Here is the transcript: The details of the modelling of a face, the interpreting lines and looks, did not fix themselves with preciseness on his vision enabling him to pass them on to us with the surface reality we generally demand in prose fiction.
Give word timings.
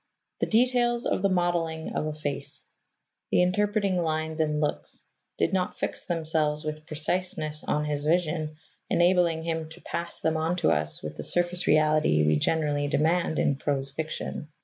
The 0.39 0.47
details 0.47 1.05
of 1.05 1.21
the 1.21 1.29
modelling 1.29 1.93
of 1.93 2.07
a 2.07 2.13
face, 2.15 2.65
the 3.29 3.43
interpreting 3.43 4.01
lines 4.01 4.39
and 4.39 4.59
looks, 4.59 4.99
did 5.37 5.53
not 5.53 5.77
fix 5.77 6.03
themselves 6.03 6.63
with 6.63 6.87
preciseness 6.87 7.63
on 7.63 7.85
his 7.85 8.03
vision 8.03 8.55
enabling 8.89 9.43
him 9.43 9.69
to 9.69 9.81
pass 9.81 10.19
them 10.19 10.37
on 10.37 10.55
to 10.55 10.71
us 10.71 11.03
with 11.03 11.17
the 11.17 11.23
surface 11.23 11.67
reality 11.67 12.25
we 12.25 12.37
generally 12.37 12.87
demand 12.87 13.37
in 13.37 13.57
prose 13.57 13.91
fiction. 13.91 14.47